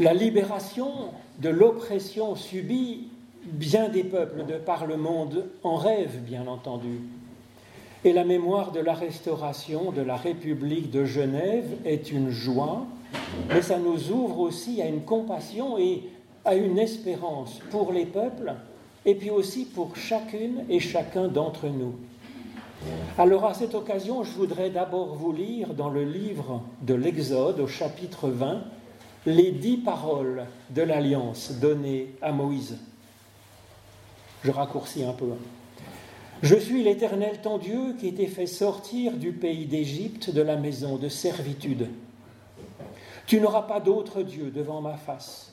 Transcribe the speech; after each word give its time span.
La 0.00 0.14
libération 0.14 0.90
de 1.40 1.50
l'oppression 1.50 2.34
subie 2.34 3.08
bien 3.44 3.90
des 3.90 4.04
peuples 4.04 4.46
de 4.46 4.54
par 4.54 4.86
le 4.86 4.96
monde 4.96 5.44
en 5.62 5.74
rêvent, 5.76 6.20
bien 6.20 6.46
entendu. 6.46 7.00
Et 8.02 8.14
la 8.14 8.24
mémoire 8.24 8.72
de 8.72 8.80
la 8.80 8.94
restauration 8.94 9.92
de 9.92 10.00
la 10.00 10.16
République 10.16 10.90
de 10.90 11.04
Genève 11.04 11.66
est 11.84 12.10
une 12.10 12.30
joie, 12.30 12.86
mais 13.50 13.60
ça 13.60 13.78
nous 13.78 14.10
ouvre 14.10 14.40
aussi 14.40 14.80
à 14.80 14.86
une 14.86 15.02
compassion 15.02 15.76
et 15.76 16.04
à 16.46 16.54
une 16.54 16.78
espérance 16.78 17.60
pour 17.70 17.92
les 17.92 18.06
peuples 18.06 18.54
et 19.04 19.14
puis 19.14 19.30
aussi 19.30 19.66
pour 19.66 19.94
chacune 19.96 20.64
et 20.70 20.80
chacun 20.80 21.28
d'entre 21.28 21.66
nous. 21.66 21.94
Alors 23.18 23.44
à 23.44 23.52
cette 23.52 23.74
occasion, 23.74 24.24
je 24.24 24.32
voudrais 24.32 24.70
d'abord 24.70 25.14
vous 25.14 25.32
lire 25.32 25.74
dans 25.74 25.90
le 25.90 26.02
livre 26.02 26.62
de 26.80 26.94
l'Exode 26.94 27.60
au 27.60 27.66
chapitre 27.66 28.28
20 28.28 28.62
les 29.26 29.52
dix 29.52 29.76
paroles 29.76 30.46
de 30.70 30.82
l'alliance 30.82 31.52
données 31.52 32.14
à 32.20 32.32
Moïse. 32.32 32.78
Je 34.42 34.50
raccourcis 34.50 35.04
un 35.04 35.12
peu. 35.12 35.26
Je 36.42 36.56
suis 36.56 36.82
l'Éternel 36.82 37.40
ton 37.40 37.58
Dieu 37.58 37.94
qui 38.00 38.12
t'ai 38.12 38.26
fait 38.26 38.46
sortir 38.46 39.12
du 39.12 39.32
pays 39.32 39.66
d'Égypte 39.66 40.30
de 40.30 40.42
la 40.42 40.56
maison 40.56 40.96
de 40.96 41.08
servitude. 41.08 41.88
Tu 43.26 43.40
n'auras 43.40 43.62
pas 43.62 43.78
d'autre 43.78 44.22
Dieu 44.22 44.50
devant 44.50 44.80
ma 44.80 44.96
face. 44.96 45.52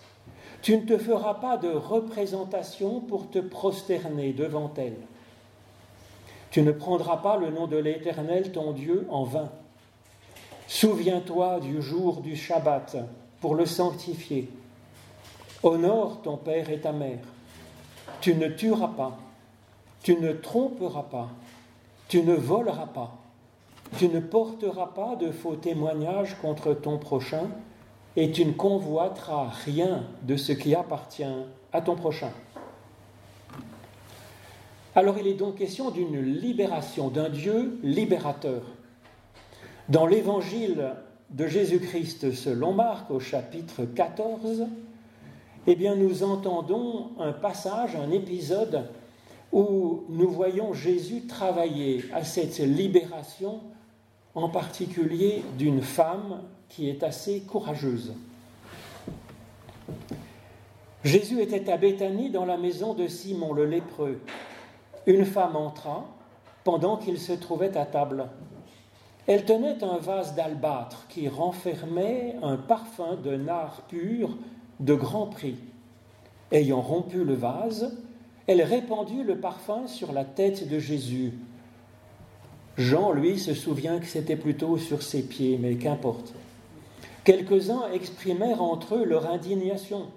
Tu 0.63 0.75
ne 0.75 0.85
te 0.85 0.97
feras 0.97 1.35
pas 1.35 1.57
de 1.57 1.69
représentation 1.69 2.99
pour 3.01 3.29
te 3.29 3.37
prosterner 3.37 4.33
devant 4.33 4.73
elle. 4.77 4.97
Tu 6.49 6.63
ne 6.63 6.71
prendras 6.71 7.17
pas 7.17 7.37
le 7.37 7.51
nom 7.51 7.67
de 7.67 7.77
l'Éternel 7.77 8.51
ton 8.51 8.71
Dieu 8.71 9.05
en 9.11 9.23
vain. 9.23 9.51
Souviens-toi 10.67 11.59
du 11.59 11.83
jour 11.83 12.21
du 12.21 12.35
Shabbat 12.35 12.97
pour 13.41 13.55
le 13.55 13.65
sanctifier. 13.65 14.49
Honore 15.63 16.21
ton 16.21 16.37
père 16.37 16.69
et 16.69 16.79
ta 16.79 16.91
mère. 16.91 17.19
Tu 18.21 18.35
ne 18.35 18.47
tueras 18.47 18.89
pas. 18.89 19.17
Tu 20.01 20.15
ne 20.15 20.31
tromperas 20.31 21.03
pas, 21.03 21.29
tu 22.07 22.23
ne 22.23 22.33
voleras 22.33 22.85
pas, 22.85 23.17
tu 23.97 24.07
ne 24.07 24.21
porteras 24.21 24.87
pas 24.87 25.17
de 25.17 25.29
faux 25.29 25.57
témoignages 25.57 26.37
contre 26.41 26.73
ton 26.73 26.97
prochain, 26.97 27.49
et 28.15 28.31
tu 28.31 28.45
ne 28.45 28.53
convoiteras 28.53 29.49
rien 29.65 30.05
de 30.23 30.37
ce 30.37 30.53
qui 30.53 30.73
appartient 30.73 31.25
à 31.73 31.81
ton 31.81 31.95
prochain. 31.95 32.31
Alors 34.95 35.17
il 35.17 35.27
est 35.27 35.33
donc 35.33 35.55
question 35.55 35.91
d'une 35.91 36.21
libération, 36.21 37.09
d'un 37.09 37.29
Dieu 37.29 37.77
libérateur. 37.83 38.61
Dans 39.89 40.05
l'évangile 40.05 40.93
de 41.29 41.47
Jésus-Christ 41.47 42.33
selon 42.33 42.73
Marc 42.73 43.11
au 43.11 43.19
chapitre 43.19 43.85
14, 43.85 44.65
eh 45.67 45.75
bien 45.75 45.95
nous 45.95 46.23
entendons 46.23 47.11
un 47.19 47.31
passage, 47.31 47.95
un 47.95 48.11
épisode 48.11 48.85
où 49.51 50.03
nous 50.09 50.29
voyons 50.29 50.73
Jésus 50.73 51.27
travailler 51.27 52.05
à 52.13 52.23
cette 52.23 52.59
libération, 52.59 53.61
en 54.35 54.49
particulier 54.49 55.43
d'une 55.57 55.81
femme 55.81 56.41
qui 56.69 56.89
est 56.89 57.03
assez 57.03 57.41
courageuse. 57.41 58.13
Jésus 61.03 61.41
était 61.41 61.71
à 61.71 61.77
Béthanie 61.77 62.29
dans 62.29 62.45
la 62.45 62.57
maison 62.57 62.93
de 62.93 63.07
Simon 63.07 63.53
le 63.53 63.65
lépreux. 63.65 64.19
Une 65.07 65.25
femme 65.25 65.55
entra 65.55 66.05
pendant 66.63 66.97
qu'il 66.97 67.19
se 67.19 67.33
trouvait 67.33 67.75
à 67.77 67.85
table. 67.85 68.27
Elle 69.29 69.45
tenait 69.45 69.83
un 69.83 69.97
vase 69.99 70.33
d'albâtre 70.33 71.05
qui 71.07 71.29
renfermait 71.29 72.35
un 72.41 72.57
parfum 72.57 73.15
de 73.15 73.35
nard 73.35 73.83
pur 73.87 74.35
de 74.79 74.95
grand 74.95 75.27
prix. 75.27 75.59
Ayant 76.51 76.81
rompu 76.81 77.23
le 77.23 77.35
vase, 77.35 77.95
elle 78.47 78.63
répandit 78.63 79.21
le 79.21 79.37
parfum 79.37 79.85
sur 79.85 80.13
la 80.13 80.25
tête 80.25 80.67
de 80.67 80.79
Jésus. 80.79 81.33
Jean, 82.75 83.11
lui, 83.11 83.37
se 83.37 83.53
souvient 83.53 83.99
que 83.99 84.07
c'était 84.07 84.35
plutôt 84.35 84.79
sur 84.79 85.03
ses 85.03 85.21
pieds, 85.21 85.59
mais 85.61 85.75
qu'importe. 85.75 86.33
Quelques-uns 87.23 87.91
exprimèrent 87.93 88.63
entre 88.63 88.95
eux 88.95 89.05
leur 89.05 89.29
indignation. 89.29 90.07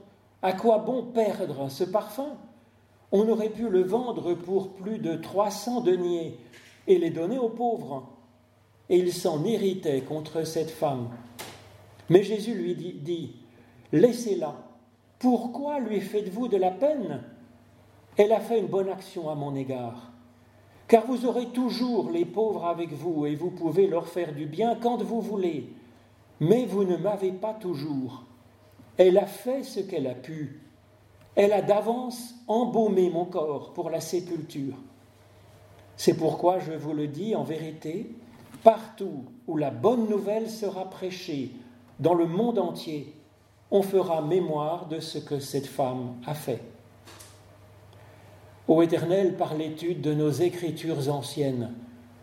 À 0.41 0.55
quoi 0.55 0.79
bon 0.79 1.03
perdre 1.03 1.71
ce 1.71 1.85
parfum? 1.85 2.31
On 3.11 3.29
aurait 3.29 3.51
pu 3.51 3.69
le 3.69 3.83
vendre 3.83 4.33
pour 4.33 4.71
plus 4.71 5.01
de 5.01 5.17
300 5.17 5.83
deniers 5.83 6.39
et 6.87 6.97
les 6.97 7.11
donner 7.11 7.37
aux 7.37 7.51
pauvres. 7.51 8.09
Et 8.89 8.99
ils 8.99 9.13
s'en 9.13 9.45
irritaient 9.45 10.03
contre 10.03 10.45
cette 10.45 10.71
femme. 10.71 11.09
Mais 12.09 12.23
Jésus 12.23 12.55
lui 12.55 12.75
dit, 12.75 12.95
dit 12.95 13.37
Laissez-la. 13.93 14.55
Pourquoi 15.19 15.79
lui 15.79 16.01
faites-vous 16.01 16.49
de 16.49 16.57
la 16.57 16.71
peine? 16.71 17.23
Elle 18.17 18.33
a 18.33 18.41
fait 18.41 18.59
une 18.59 18.67
bonne 18.67 18.89
action 18.89 19.31
à 19.31 19.35
mon 19.35 19.55
égard. 19.55 20.11
Car 20.89 21.07
vous 21.07 21.25
aurez 21.27 21.47
toujours 21.47 22.11
les 22.11 22.25
pauvres 22.25 22.67
avec 22.67 22.93
vous 22.93 23.25
et 23.27 23.35
vous 23.35 23.51
pouvez 23.51 23.87
leur 23.87 24.09
faire 24.09 24.35
du 24.35 24.47
bien 24.47 24.75
quand 24.75 25.03
vous 25.03 25.21
voulez. 25.21 25.73
Mais 26.41 26.67
vous 26.67 26.85
ne 26.85 26.97
m'avez 26.97 27.33
pas 27.33 27.55
toujours. 27.55 28.25
Elle 28.97 29.17
a 29.17 29.27
fait 29.27 29.63
ce 29.63 29.81
qu'elle 29.81 30.07
a 30.07 30.15
pu. 30.15 30.61
Elle 31.35 31.53
a 31.53 31.63
d'avance 31.63 32.35
embaumé 32.47 33.09
mon 33.09 33.25
corps 33.25 33.73
pour 33.73 33.89
la 33.89 34.01
sépulture. 34.01 34.77
C'est 35.97 36.15
pourquoi 36.15 36.59
je 36.59 36.73
vous 36.73 36.93
le 36.93 37.07
dis 37.07 37.35
en 37.35 37.45
vérité, 37.45 38.11
partout 38.63 39.25
où 39.47 39.57
la 39.57 39.71
bonne 39.71 40.09
nouvelle 40.09 40.49
sera 40.49 40.89
prêchée, 40.89 41.53
dans 41.99 42.15
le 42.15 42.27
monde 42.27 42.59
entier, 42.59 43.15
on 43.71 43.83
fera 43.83 44.21
mémoire 44.21 44.87
de 44.87 45.01
ce 45.01 45.19
que 45.19 45.41
cette 45.41 45.67
femme 45.67 46.15
a 46.27 46.35
fait. 46.35 46.61
Ô 48.69 48.83
Éternel, 48.83 49.37
par 49.37 49.55
l'étude 49.55 50.01
de 50.01 50.15
nos 50.15 50.31
écritures 50.31 51.09
anciennes, 51.09 51.73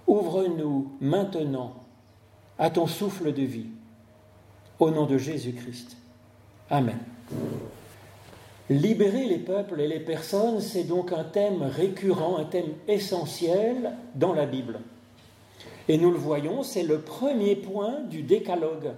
ouvre-nous 0.08 0.92
maintenant 1.02 1.76
à 2.58 2.70
ton 2.70 2.88
souffle 2.88 3.34
de 3.34 3.42
vie. 3.42 3.68
Au 4.80 4.92
nom 4.92 5.06
de 5.06 5.18
Jésus-Christ. 5.18 5.98
Amen. 6.70 7.00
Libérer 8.70 9.26
les 9.26 9.40
peuples 9.40 9.82
et 9.82 9.88
les 9.88 10.00
personnes, 10.00 10.62
c'est 10.62 10.84
donc 10.84 11.12
un 11.12 11.24
thème 11.24 11.64
récurrent, 11.64 12.38
un 12.38 12.46
thème 12.46 12.74
essentiel 12.88 13.96
dans 14.16 14.34
la 14.34 14.46
Bible. 14.46 14.80
Et 15.90 15.98
nous 15.98 16.12
le 16.12 16.18
voyons, 16.18 16.62
c'est 16.62 16.84
le 16.84 17.00
premier 17.00 17.56
point 17.56 18.02
du 18.02 18.22
décalogue. 18.22 18.92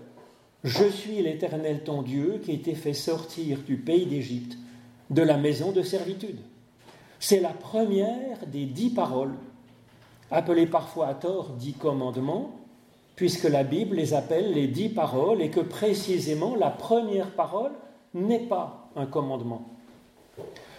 Je 0.66 0.84
suis 0.90 1.22
l'Éternel 1.22 1.84
ton 1.86 2.02
Dieu 2.02 2.42
qui 2.44 2.52
été 2.52 2.76
fait 2.76 2.94
sortir 2.94 3.60
du 3.66 3.78
pays 3.78 4.06
d'Égypte, 4.06 4.58
de 5.10 5.22
la 5.22 5.38
maison 5.38 5.72
de 5.72 5.84
servitude. 5.84 6.40
C'est 7.18 7.40
la 7.40 7.54
première 7.54 8.46
des 8.46 8.66
dix 8.66 8.90
paroles, 8.90 9.36
appelées 10.32 10.68
parfois 10.68 11.08
à 11.08 11.14
tort 11.14 11.52
dix 11.52 11.74
commandements, 11.74 12.52
puisque 13.16 13.46
la 13.46 13.64
Bible 13.64 13.96
les 13.96 14.14
appelle 14.14 14.52
les 14.52 14.68
dix 14.68 14.90
paroles 14.90 15.42
et 15.42 15.50
que 15.50 15.62
précisément 15.62 16.56
la 16.58 16.72
première 16.72 17.32
parole 17.32 17.72
n'est 18.14 18.48
pas 18.48 18.90
un 18.98 19.06
commandement. 19.06 19.70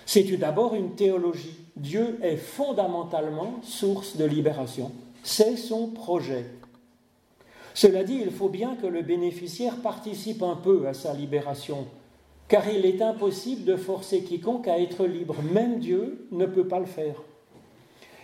C'est 0.04 0.24
d'abord 0.36 0.74
une 0.74 0.94
théologie? 0.94 1.56
Dieu 1.74 2.18
est 2.22 2.36
fondamentalement 2.36 3.60
source 3.62 4.18
de 4.18 4.26
libération. 4.26 4.92
C'est 5.22 5.56
son 5.56 5.88
projet. 5.88 6.46
Cela 7.74 8.04
dit, 8.04 8.20
il 8.22 8.30
faut 8.30 8.48
bien 8.48 8.76
que 8.76 8.86
le 8.86 9.02
bénéficiaire 9.02 9.76
participe 9.76 10.42
un 10.42 10.56
peu 10.56 10.86
à 10.86 10.94
sa 10.94 11.14
libération 11.14 11.86
car 12.52 12.68
il 12.68 12.84
est 12.84 13.00
impossible 13.00 13.64
de 13.64 13.76
forcer 13.76 14.24
quiconque 14.24 14.68
à 14.68 14.78
être 14.78 15.06
libre. 15.06 15.36
Même 15.54 15.78
Dieu 15.78 16.26
ne 16.32 16.44
peut 16.44 16.68
pas 16.68 16.80
le 16.80 16.84
faire. 16.84 17.14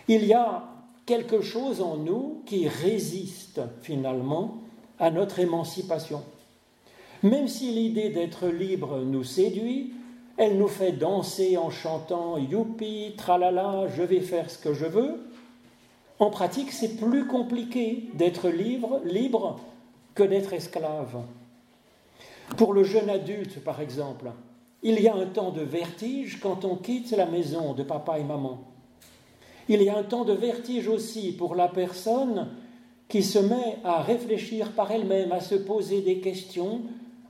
Il 0.07 0.23
y 0.23 0.33
a 0.33 0.65
quelque 1.07 1.41
chose 1.41 1.81
en 1.81 1.97
nous 1.97 2.43
qui 2.45 2.67
résiste 2.67 3.59
finalement 3.81 4.57
à 4.99 5.09
notre 5.09 5.39
émancipation. 5.39 6.21
Même 7.23 7.47
si 7.47 7.71
l'idée 7.71 8.09
d'être 8.09 8.49
libre 8.49 8.99
nous 8.99 9.23
séduit, 9.23 9.93
elle 10.37 10.59
nous 10.59 10.67
fait 10.67 10.91
danser 10.91 11.57
en 11.57 11.71
chantant 11.71 12.37
Youpi, 12.37 13.15
tralala, 13.17 13.87
je 13.97 14.03
vais 14.03 14.21
faire 14.21 14.51
ce 14.51 14.59
que 14.59 14.75
je 14.75 14.85
veux. 14.85 15.28
En 16.19 16.29
pratique, 16.29 16.71
c'est 16.71 16.97
plus 16.97 17.25
compliqué 17.25 18.09
d'être 18.13 18.49
libre, 18.49 19.59
que 20.13 20.23
d'être 20.23 20.53
esclave. 20.53 21.23
Pour 22.57 22.73
le 22.73 22.83
jeune 22.83 23.09
adulte, 23.09 23.63
par 23.63 23.79
exemple, 23.79 24.31
il 24.83 24.99
y 24.99 25.07
a 25.07 25.15
un 25.15 25.27
temps 25.27 25.51
de 25.51 25.61
vertige 25.61 26.39
quand 26.41 26.65
on 26.65 26.75
quitte 26.75 27.11
la 27.11 27.25
maison 27.25 27.73
de 27.73 27.83
papa 27.83 28.19
et 28.19 28.23
maman. 28.23 28.59
Il 29.69 29.81
y 29.81 29.89
a 29.89 29.97
un 29.97 30.03
temps 30.03 30.25
de 30.25 30.33
vertige 30.33 30.87
aussi 30.87 31.31
pour 31.31 31.55
la 31.55 31.69
personne 31.69 32.49
qui 33.07 33.23
se 33.23 33.39
met 33.39 33.77
à 33.83 34.01
réfléchir 34.01 34.71
par 34.71 34.91
elle-même, 34.91 35.31
à 35.31 35.39
se 35.39 35.55
poser 35.55 36.01
des 36.01 36.19
questions, 36.19 36.81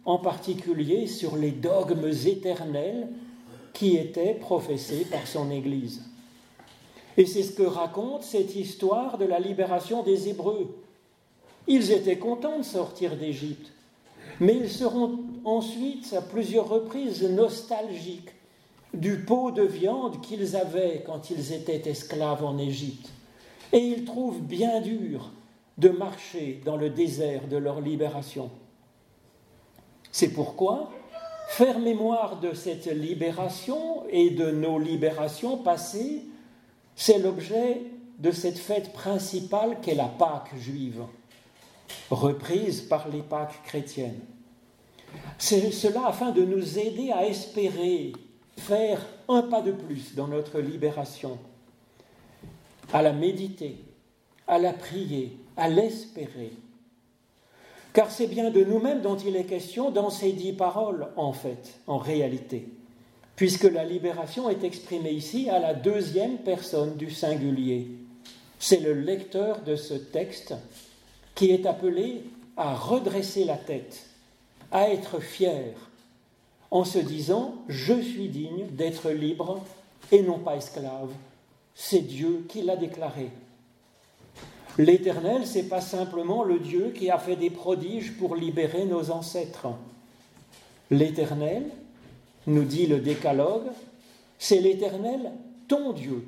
en 0.05 0.17
particulier 0.17 1.05
sur 1.05 1.35
les 1.35 1.51
dogmes 1.51 2.11
éternels 2.25 3.09
qui 3.73 3.97
étaient 3.97 4.33
professés 4.33 5.05
par 5.05 5.27
son 5.27 5.51
Église. 5.51 6.08
Et 7.19 7.25
c'est 7.25 7.43
ce 7.43 7.51
que 7.51 7.63
raconte 7.63 8.23
cette 8.23 8.55
histoire 8.55 9.17
de 9.17 9.25
la 9.25 9.41
libération 9.41 10.03
des 10.03 10.29
Hébreux. 10.29 10.73
Ils 11.67 11.91
étaient 11.91 12.17
contents 12.17 12.59
de 12.59 12.63
sortir 12.63 13.17
d'Égypte. 13.17 13.73
Mais 14.39 14.55
ils 14.55 14.69
seront 14.69 15.19
ensuite 15.43 16.13
à 16.13 16.21
plusieurs 16.21 16.69
reprises 16.69 17.23
nostalgiques 17.23 18.31
du 18.93 19.17
pot 19.17 19.51
de 19.51 19.63
viande 19.63 20.21
qu'ils 20.21 20.55
avaient 20.55 21.03
quand 21.05 21.29
ils 21.29 21.51
étaient 21.51 21.89
esclaves 21.89 22.45
en 22.45 22.57
Égypte. 22.57 23.09
Et 23.73 23.79
ils 23.79 24.05
trouvent 24.05 24.41
bien 24.41 24.79
dur 24.79 25.29
de 25.77 25.89
marcher 25.89 26.61
dans 26.63 26.77
le 26.77 26.89
désert 26.89 27.49
de 27.49 27.57
leur 27.57 27.81
libération. 27.81 28.49
C'est 30.13 30.31
pourquoi 30.31 30.89
faire 31.49 31.79
mémoire 31.79 32.39
de 32.39 32.53
cette 32.53 32.85
libération 32.85 34.03
et 34.09 34.29
de 34.29 34.51
nos 34.51 34.79
libérations 34.79 35.57
passées, 35.57 36.28
c'est 36.99 37.17
l'objet 37.17 37.81
de 38.17 38.29
cette 38.29 38.57
fête 38.57 38.91
principale 38.91 39.77
qu'est 39.81 39.95
la 39.95 40.09
Pâque 40.09 40.53
juive, 40.57 41.03
reprise 42.11 42.81
par 42.81 43.07
les 43.07 43.21
Pâques 43.21 43.63
chrétiennes. 43.63 44.19
C'est 45.37 45.71
cela 45.71 46.07
afin 46.07 46.31
de 46.31 46.43
nous 46.43 46.77
aider 46.77 47.09
à 47.11 47.25
espérer 47.25 48.11
faire 48.57 49.01
un 49.29 49.43
pas 49.43 49.61
de 49.61 49.71
plus 49.71 50.13
dans 50.13 50.27
notre 50.27 50.59
libération, 50.59 51.39
à 52.91 53.01
la 53.01 53.13
méditer, 53.13 53.77
à 54.45 54.59
la 54.59 54.73
prier, 54.73 55.37
à 55.55 55.69
l'espérer. 55.69 56.51
Car 57.93 58.11
c'est 58.11 58.27
bien 58.27 58.51
de 58.51 58.65
nous-mêmes 58.65 59.01
dont 59.01 59.17
il 59.17 59.37
est 59.37 59.45
question 59.45 59.89
dans 59.89 60.09
ces 60.09 60.33
dix 60.33 60.51
paroles, 60.51 61.07
en 61.15 61.31
fait, 61.31 61.79
en 61.87 61.97
réalité, 61.97 62.67
puisque 63.39 63.63
la 63.63 63.85
libération 63.85 64.49
est 64.49 64.65
exprimée 64.65 65.13
ici 65.13 65.49
à 65.49 65.59
la 65.59 65.73
deuxième 65.73 66.39
personne 66.39 66.97
du 66.97 67.09
singulier. 67.09 67.87
C'est 68.59 68.81
le 68.81 68.91
lecteur 68.91 69.61
de 69.61 69.77
ce 69.77 69.93
texte 69.93 70.55
qui 71.35 71.51
est 71.51 71.65
appelé 71.65 72.23
à 72.57 72.75
redresser 72.75 73.45
la 73.45 73.55
tête, 73.55 74.07
à 74.73 74.89
être 74.89 75.21
fier, 75.21 75.73
en 76.69 76.83
se 76.83 76.99
disant 76.99 77.55
Je 77.69 78.01
suis 78.01 78.27
digne 78.27 78.67
d'être 78.71 79.09
libre 79.09 79.63
et 80.11 80.21
non 80.21 80.39
pas 80.39 80.57
esclave. 80.57 81.13
C'est 81.73 82.01
Dieu 82.01 82.45
qui 82.49 82.61
l'a 82.61 82.75
déclaré. 82.75 83.29
L'Éternel, 84.77 85.47
c'est 85.47 85.69
pas 85.69 85.79
simplement 85.79 86.43
le 86.43 86.59
Dieu 86.59 86.91
qui 86.93 87.09
a 87.09 87.17
fait 87.17 87.37
des 87.37 87.51
prodiges 87.51 88.17
pour 88.17 88.35
libérer 88.35 88.83
nos 88.83 89.11
ancêtres. 89.11 89.67
L'Éternel, 90.91 91.71
nous 92.47 92.63
dit 92.63 92.87
le 92.87 92.99
Décalogue, 92.99 93.67
c'est 94.37 94.59
l'Éternel, 94.59 95.31
ton 95.67 95.93
Dieu. 95.93 96.23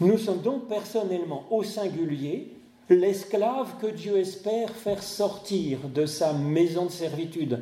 Nous 0.00 0.18
sommes 0.18 0.42
donc 0.42 0.66
personnellement 0.68 1.44
au 1.50 1.62
singulier 1.62 2.48
l'esclave 2.90 3.78
que 3.80 3.86
Dieu 3.86 4.18
espère 4.18 4.70
faire 4.70 5.02
sortir 5.02 5.78
de 5.88 6.04
sa 6.06 6.32
maison 6.32 6.86
de 6.86 6.90
servitude, 6.90 7.60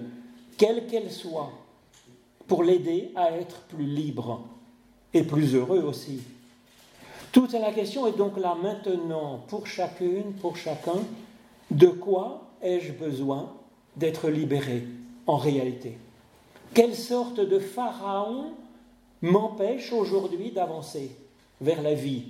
quelle 0.56 0.86
qu'elle 0.86 1.10
soit, 1.10 1.52
pour 2.48 2.64
l'aider 2.64 3.10
à 3.14 3.30
être 3.32 3.60
plus 3.62 3.84
libre 3.84 4.44
et 5.14 5.22
plus 5.22 5.54
heureux 5.54 5.82
aussi. 5.82 6.20
Toute 7.30 7.52
la 7.52 7.72
question 7.72 8.06
est 8.06 8.16
donc 8.16 8.38
là 8.38 8.56
maintenant 8.60 9.42
pour 9.48 9.66
chacune, 9.66 10.32
pour 10.40 10.56
chacun, 10.56 11.00
de 11.70 11.86
quoi 11.86 12.50
ai-je 12.62 12.92
besoin 12.92 13.52
d'être 13.96 14.28
libéré 14.28 14.84
en 15.26 15.36
réalité? 15.36 15.96
Quelle 16.74 16.94
sorte 16.94 17.40
de 17.40 17.58
pharaon 17.58 18.52
m'empêche 19.20 19.92
aujourd'hui 19.92 20.50
d'avancer 20.50 21.10
vers 21.60 21.82
la 21.82 21.94
vie? 21.94 22.24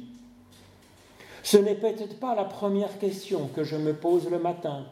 Ce 1.42 1.56
n'est 1.56 1.74
peut-être 1.74 2.18
pas 2.18 2.34
la 2.34 2.44
première 2.44 2.98
question 2.98 3.48
que 3.54 3.64
je 3.64 3.76
me 3.76 3.94
pose 3.94 4.28
le 4.30 4.38
matin 4.38 4.84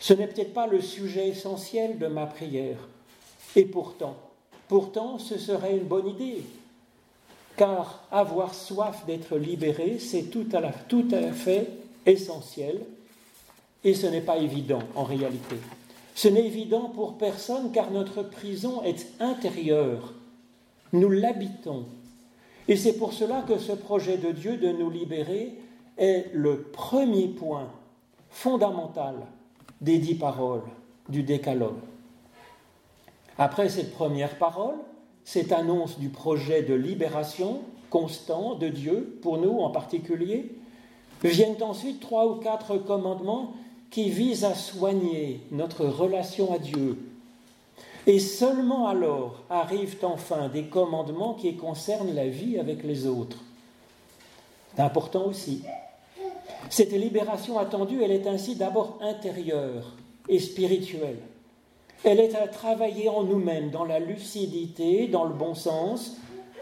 ce 0.00 0.12
n'est 0.12 0.26
peut-être 0.26 0.54
pas 0.54 0.66
le 0.66 0.80
sujet 0.80 1.28
essentiel 1.28 1.98
de 1.98 2.06
ma 2.06 2.26
prière. 2.26 2.78
Et 3.54 3.64
pourtant, 3.64 4.16
pourtant, 4.68 5.18
ce 5.18 5.38
serait 5.38 5.76
une 5.76 5.84
bonne 5.84 6.08
idée. 6.08 6.42
Car 7.56 8.04
avoir 8.12 8.54
soif 8.54 9.04
d'être 9.06 9.36
libéré, 9.38 9.98
c'est 9.98 10.24
tout 10.24 10.46
tout 10.88 11.08
à 11.10 11.32
fait 11.32 11.68
essentiel. 12.04 12.80
Et 13.82 13.94
ce 13.94 14.06
n'est 14.06 14.20
pas 14.20 14.36
évident 14.36 14.82
en 14.94 15.04
réalité. 15.04 15.56
Ce 16.16 16.28
n'est 16.28 16.46
évident 16.46 16.88
pour 16.88 17.18
personne 17.18 17.70
car 17.72 17.90
notre 17.90 18.22
prison 18.22 18.82
est 18.82 19.06
intérieure. 19.20 20.14
Nous 20.94 21.10
l'habitons. 21.10 21.84
Et 22.68 22.76
c'est 22.76 22.94
pour 22.94 23.12
cela 23.12 23.44
que 23.46 23.58
ce 23.58 23.72
projet 23.72 24.16
de 24.16 24.32
Dieu 24.32 24.56
de 24.56 24.72
nous 24.72 24.88
libérer 24.88 25.58
est 25.98 26.30
le 26.32 26.62
premier 26.62 27.28
point 27.28 27.68
fondamental 28.30 29.14
des 29.82 29.98
dix 29.98 30.14
paroles 30.14 30.62
du 31.10 31.22
décalogue. 31.22 31.82
Après 33.36 33.68
cette 33.68 33.92
première 33.92 34.38
parole, 34.38 34.76
cette 35.22 35.52
annonce 35.52 35.98
du 35.98 36.08
projet 36.08 36.62
de 36.62 36.72
libération 36.72 37.60
constant 37.90 38.54
de 38.54 38.68
Dieu, 38.68 39.18
pour 39.20 39.36
nous 39.36 39.58
en 39.58 39.68
particulier, 39.68 40.50
viennent 41.22 41.62
ensuite 41.62 42.00
trois 42.00 42.26
ou 42.26 42.36
quatre 42.36 42.78
commandements 42.78 43.52
qui 43.90 44.10
visent 44.10 44.44
à 44.44 44.54
soigner 44.54 45.40
notre 45.50 45.86
relation 45.86 46.52
à 46.52 46.58
Dieu. 46.58 46.98
Et 48.06 48.18
seulement 48.20 48.86
alors 48.86 49.42
arrivent 49.50 49.98
enfin 50.02 50.48
des 50.48 50.64
commandements 50.64 51.34
qui 51.34 51.56
concernent 51.56 52.14
la 52.14 52.28
vie 52.28 52.58
avec 52.58 52.84
les 52.84 53.06
autres. 53.06 53.38
C'est 54.74 54.82
important 54.82 55.26
aussi. 55.26 55.62
Cette 56.68 56.92
libération 56.92 57.58
attendue, 57.58 58.02
elle 58.02 58.12
est 58.12 58.26
ainsi 58.26 58.54
d'abord 58.54 58.98
intérieure 59.00 59.94
et 60.28 60.38
spirituelle. 60.38 61.18
Elle 62.04 62.20
est 62.20 62.34
à 62.34 62.46
travailler 62.46 63.08
en 63.08 63.22
nous-mêmes, 63.24 63.70
dans 63.70 63.84
la 63.84 63.98
lucidité, 63.98 65.08
dans 65.08 65.24
le 65.24 65.34
bon 65.34 65.54
sens, 65.54 66.16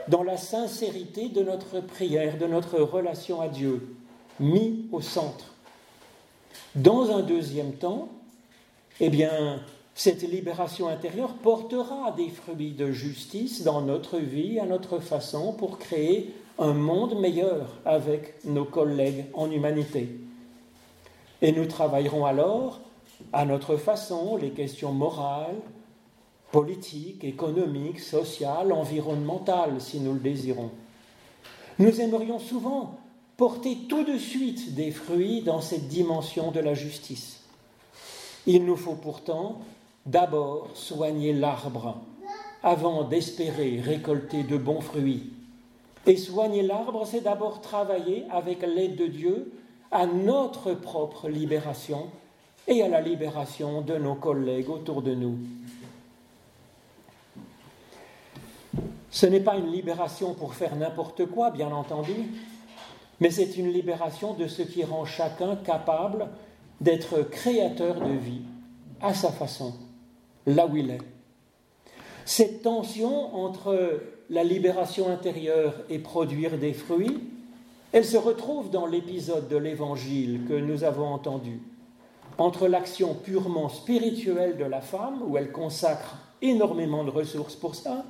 dans 0.09 0.23
la 0.23 0.37
sincérité 0.37 1.29
de 1.29 1.43
notre 1.43 1.81
prière, 1.81 2.39
de 2.39 2.47
notre 2.47 2.79
relation 2.81 3.41
à 3.41 3.49
Dieu, 3.49 3.97
mis 4.39 4.87
au 4.93 5.01
centre. 5.01 5.54
Dans 6.75 7.17
un 7.17 7.21
deuxième 7.21 7.75
temps, 7.75 8.09
eh 8.99 9.09
bien, 9.09 9.61
cette 9.95 10.23
libération 10.23 10.89
intérieure 10.89 11.35
portera 11.35 12.13
des 12.17 12.29
fruits 12.29 12.73
de 12.73 12.91
justice 12.91 13.63
dans 13.63 13.81
notre 13.81 14.19
vie, 14.19 14.59
à 14.59 14.67
notre 14.67 14.99
façon, 14.99 15.53
pour 15.53 15.79
créer 15.79 16.35
un 16.59 16.73
monde 16.73 17.21
meilleur 17.21 17.69
avec 17.85 18.45
nos 18.45 18.65
collègues 18.65 19.27
en 19.35 19.53
humanité. 19.53 20.19
Et 21.43 21.53
nous 21.53 21.67
travaillerons 21.67 22.25
alors 22.25 22.81
à 23.33 23.45
notre 23.45 23.77
façon 23.77 24.37
les 24.37 24.51
questions 24.51 24.93
morales, 24.93 25.61
politiques, 26.51 27.23
économiques, 27.23 28.01
sociales, 28.01 28.73
environnementales, 28.73 29.81
si 29.81 30.01
nous 30.01 30.15
le 30.15 30.21
désirons. 30.21 30.71
Nous 31.79 32.01
aimerions 32.01 32.41
souvent 32.41 32.99
porter 33.37 33.77
tout 33.89 34.05
de 34.05 34.17
suite 34.17 34.75
des 34.75 34.91
fruits 34.91 35.43
dans 35.43 35.61
cette 35.61 35.89
dimension 35.89 36.51
de 36.51 36.61
la 36.61 36.75
justice. 36.75 37.41
Il 38.47 38.65
nous 38.65 38.77
faut 38.77 38.95
pourtant 38.95 39.61
d'abord 40.07 40.69
soigner 40.75 41.33
l'arbre 41.33 41.97
avant 42.63 43.05
d'espérer 43.05 43.81
récolter 43.81 44.43
de 44.43 44.57
bons 44.57 44.81
fruits. 44.81 45.31
Et 46.07 46.17
soigner 46.17 46.63
l'arbre, 46.63 47.07
c'est 47.07 47.23
d'abord 47.23 47.61
travailler 47.61 48.25
avec 48.31 48.63
l'aide 48.63 48.97
de 48.97 49.07
Dieu 49.07 49.53
à 49.91 50.07
notre 50.07 50.75
propre 50.75 51.29
libération 51.29 52.09
et 52.69 52.83
à 52.83 52.89
la 52.89 53.01
libération 53.01 53.81
de 53.81 53.97
nos 53.97 54.15
collègues 54.15 54.71
autour 54.71 55.03
de 55.03 55.15
nous. 55.15 55.39
Ce 59.11 59.27
n'est 59.27 59.41
pas 59.41 59.57
une 59.57 59.71
libération 59.71 60.35
pour 60.35 60.55
faire 60.55 60.75
n'importe 60.75 61.27
quoi, 61.27 61.51
bien 61.51 61.71
entendu, 61.71 62.15
mais 63.25 63.31
c'est 63.31 63.57
une 63.57 63.73
libération 63.73 64.35
de 64.35 64.47
ce 64.47 64.61
qui 64.61 64.85
rend 64.85 65.07
chacun 65.07 65.57
capable 65.57 66.29
d'être 66.83 67.23
créateur 67.23 67.99
de 68.07 68.13
vie 68.13 68.43
à 69.01 69.15
sa 69.15 69.33
façon, 69.33 69.73
là 70.45 70.67
où 70.67 70.77
il 70.77 70.91
est. 70.91 71.01
Cette 72.27 72.61
tension 72.61 73.35
entre 73.35 74.03
la 74.29 74.45
libération 74.45 75.09
intérieure 75.09 75.73
et 75.89 76.01
produire 76.01 76.59
des 76.59 76.75
fruits, 76.75 77.19
elle 77.93 78.05
se 78.05 78.19
retrouve 78.19 78.69
dans 78.69 78.85
l'épisode 78.85 79.49
de 79.49 79.57
l'Évangile 79.57 80.43
que 80.47 80.53
nous 80.53 80.85
avons 80.85 81.07
entendu, 81.07 81.63
entre 82.37 82.69
l'action 82.69 83.15
purement 83.15 83.71
spirituelle 83.71 84.59
de 84.59 84.65
la 84.67 84.83
femme, 84.83 85.23
où 85.27 85.39
elle 85.39 85.51
consacre 85.51 86.17
énormément 86.43 87.05
de 87.05 87.11
ressources 87.11 87.57
pour 87.57 87.75
ça, 87.75 88.05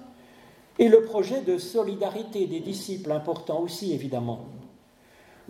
et 0.80 0.88
le 0.88 1.02
projet 1.02 1.42
de 1.42 1.56
solidarité 1.56 2.48
des 2.48 2.58
disciples, 2.58 3.12
important 3.12 3.60
aussi 3.60 3.92
évidemment. 3.92 4.40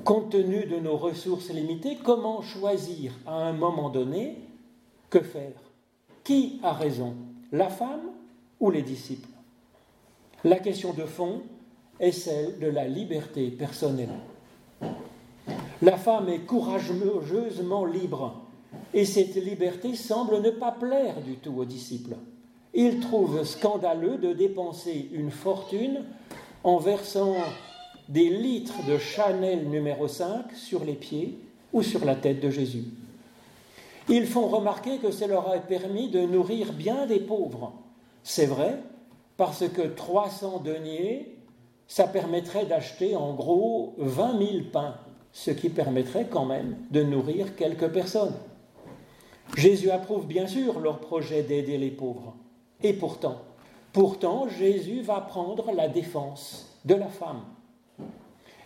Compte 0.02 0.30
tenu 0.30 0.66
de 0.66 0.80
nos 0.80 0.96
ressources 0.96 1.50
limitées, 1.50 1.98
comment 2.02 2.42
choisir 2.42 3.12
à 3.26 3.34
un 3.34 3.52
moment 3.52 3.90
donné 3.90 4.38
que 5.08 5.20
faire? 5.20 5.52
Qui 6.24 6.58
a 6.62 6.72
raison? 6.72 7.14
La 7.52 7.68
femme 7.68 8.10
ou 8.58 8.70
les 8.70 8.82
disciples? 8.82 9.28
La 10.42 10.58
question 10.58 10.92
de 10.92 11.04
fond 11.04 11.42
est 12.00 12.12
celle 12.12 12.58
de 12.58 12.66
la 12.66 12.88
liberté 12.88 13.50
personnelle. 13.50 14.08
La 15.80 15.96
femme 15.96 16.28
est 16.28 16.40
courageusement 16.40 17.84
libre 17.84 18.42
Et 18.92 19.04
cette 19.04 19.36
liberté 19.36 19.94
semble 19.94 20.40
ne 20.40 20.50
pas 20.50 20.72
plaire 20.72 21.20
du 21.20 21.36
tout 21.36 21.54
aux 21.56 21.64
disciples. 21.64 22.16
Ils 22.74 23.00
trouvent 23.00 23.44
scandaleux 23.44 24.18
de 24.18 24.32
dépenser 24.32 25.08
une 25.12 25.30
fortune 25.30 26.04
en 26.64 26.78
versant 26.78 27.36
des 28.08 28.28
litres 28.28 28.84
de 28.86 28.98
Chanel 28.98 29.68
numéro 29.68 30.08
5 30.08 30.52
sur 30.54 30.84
les 30.84 30.94
pieds 30.94 31.38
ou 31.72 31.82
sur 31.82 32.04
la 32.04 32.14
tête 32.14 32.40
de 32.40 32.50
Jésus. 32.50 32.84
Ils 34.08 34.26
font 34.26 34.46
remarquer 34.46 34.98
que 34.98 35.10
cela 35.10 35.34
leur 35.34 35.50
a 35.50 35.58
permis 35.58 36.10
de 36.10 36.20
nourrir 36.20 36.72
bien 36.72 37.06
des 37.06 37.20
pauvres. 37.20 37.72
C'est 38.22 38.46
vrai, 38.46 38.78
parce 39.36 39.68
que 39.68 39.82
300 39.82 40.60
deniers, 40.60 41.34
ça 41.88 42.06
permettrait 42.06 42.66
d'acheter 42.66 43.16
en 43.16 43.32
gros 43.34 43.94
20 43.98 44.38
000 44.38 44.50
pains, 44.72 44.96
ce 45.32 45.50
qui 45.50 45.70
permettrait 45.70 46.26
quand 46.30 46.44
même 46.44 46.76
de 46.90 47.02
nourrir 47.02 47.56
quelques 47.56 47.88
personnes. 47.88 48.34
Jésus 49.56 49.90
approuve 49.90 50.26
bien 50.26 50.46
sûr 50.46 50.80
leur 50.80 50.98
projet 50.98 51.42
d'aider 51.42 51.78
les 51.78 51.90
pauvres. 51.90 52.34
Et 52.82 52.92
pourtant, 52.92 53.42
pourtant, 53.92 54.48
Jésus 54.48 55.00
va 55.00 55.20
prendre 55.20 55.72
la 55.72 55.88
défense 55.88 56.78
de 56.84 56.94
la 56.94 57.08
femme. 57.08 57.42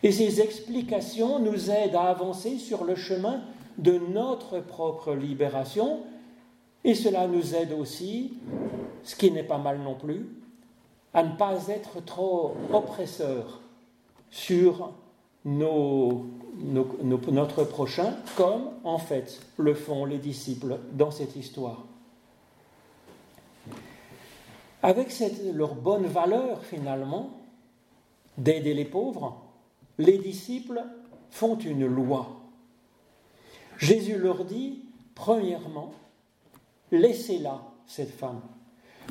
Et 0.02 0.12
ces 0.12 0.40
explications 0.40 1.38
nous 1.38 1.71
aident 1.71 1.97
à 1.97 2.05
avancer 2.05 2.59
sur 2.59 2.85
le 2.85 2.95
chemin 2.95 3.43
de 3.78 3.99
notre 3.99 4.61
propre 4.61 5.14
libération, 5.14 6.00
et 6.85 6.95
cela 6.95 7.26
nous 7.26 7.55
aide 7.55 7.73
aussi, 7.73 8.35
ce 9.02 9.17
qui 9.17 9.31
n'est 9.31 9.43
pas 9.43 9.59
mal 9.59 9.81
non 9.81 9.95
plus, 9.95 10.28
à 11.14 11.23
ne 11.23 11.37
pas 11.37 11.69
être 11.69 12.05
trop 12.05 12.55
oppresseurs 12.73 13.61
sur 14.31 14.93
notre 15.45 16.25
prochain, 17.64 18.14
comme 18.37 18.71
en 18.85 18.99
fait 18.99 19.40
le 19.57 19.75
font 19.75 20.05
les 20.05 20.19
disciples 20.19 20.78
dans 20.93 21.11
cette 21.11 21.37
histoire. 21.37 21.85
Avec 24.83 25.12
leur 25.55 25.75
bonne 25.75 26.07
valeur 26.07 26.64
finalement 26.64 27.31
d'aider 28.37 28.75
les 28.75 28.85
pauvres, 28.85 29.40
les 29.99 30.19
disciples 30.19 30.83
font 31.31 31.59
une 31.59 31.87
loi. 31.87 32.40
Jésus 33.78 34.17
leur 34.17 34.45
dit, 34.45 34.81
premièrement, 35.14 35.93
laissez-la, 36.90 37.61
cette 37.87 38.11
femme. 38.11 38.40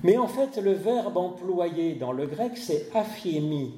Mais 0.04 0.18
en 0.18 0.28
fait, 0.28 0.58
le 0.58 0.74
verbe 0.74 1.18
employé 1.18 1.94
dans 1.96 2.12
le 2.12 2.26
grec, 2.26 2.58
c'est 2.58 2.90
aphiemi, 2.96 3.74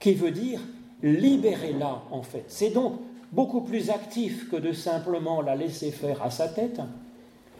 qui 0.00 0.14
veut 0.14 0.30
dire 0.30 0.60
libérez-la, 1.02 2.02
en 2.10 2.22
fait. 2.22 2.44
C'est 2.48 2.70
donc 2.70 2.94
beaucoup 3.32 3.60
plus 3.60 3.90
actif 3.90 4.48
que 4.50 4.56
de 4.56 4.72
simplement 4.72 5.42
la 5.42 5.56
laisser 5.56 5.90
faire 5.90 6.22
à 6.22 6.30
sa 6.30 6.48
tête. 6.48 6.80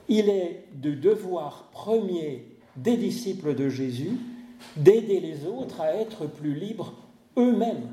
Il 0.09 0.29
est 0.29 0.65
du 0.75 0.97
devoir 0.97 1.69
premier 1.73 2.47
des 2.77 2.97
disciples 2.97 3.55
de 3.55 3.69
Jésus 3.69 4.19
d'aider 4.77 5.21
les 5.21 5.47
autres 5.47 5.81
à 5.81 5.95
être 5.95 6.27
plus 6.27 6.55
libres 6.55 6.95
eux-mêmes 7.37 7.89